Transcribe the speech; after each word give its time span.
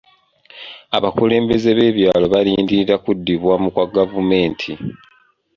Abakulembeze 0.97 1.69
b'ebyalo 1.77 2.25
balindirira 2.33 2.95
kuddibwamu 3.03 3.67
kwa 3.75 3.85
gavumenti. 3.95 4.71